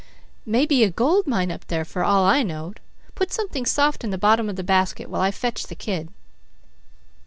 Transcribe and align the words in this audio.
May 0.47 0.65
be 0.65 0.83
a 0.83 0.89
gold 0.89 1.27
mine 1.27 1.51
up 1.51 1.67
there, 1.67 1.85
for 1.85 2.03
all 2.03 2.25
I 2.25 2.41
know. 2.41 2.73
Put 3.13 3.31
something 3.31 3.67
soft 3.67 4.03
in 4.03 4.09
the 4.09 4.17
bottom 4.17 4.49
of 4.49 4.55
the 4.55 4.63
basket 4.63 5.11
while 5.11 5.21
I 5.21 5.29
fetch 5.29 5.67
the 5.67 5.75
kid." 5.75 6.09